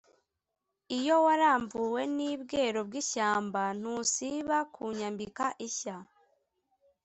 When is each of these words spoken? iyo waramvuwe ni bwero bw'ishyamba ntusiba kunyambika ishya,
iyo 0.97 1.15
waramvuwe 1.25 2.01
ni 2.17 2.31
bwero 2.41 2.79
bw'ishyamba 2.87 3.63
ntusiba 3.79 4.57
kunyambika 4.73 5.45
ishya, 5.67 5.97